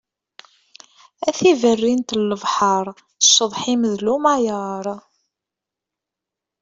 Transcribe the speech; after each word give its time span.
A 1.27 1.29
tiberrint 1.37 2.11
n 2.19 2.21
lebḥer, 2.31 2.85
cceḍḥ-im 3.23 3.83
d 3.91 3.99
llumayer. 4.05 4.85